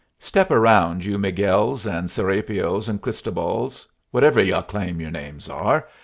Step 0.17 0.49
around, 0.49 1.05
you 1.05 1.19
Miguels 1.19 1.85
and 1.85 2.09
Serapios 2.09 2.89
and 2.89 2.99
Cristobals, 3.03 3.85
whatever 4.09 4.41
y'u 4.41 4.59
claim 4.63 4.99
your 4.99 5.11
names 5.11 5.47
are. 5.47 5.85